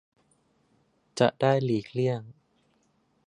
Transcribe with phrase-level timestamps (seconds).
[1.19, 2.21] จะได้หลีกเลี่ยง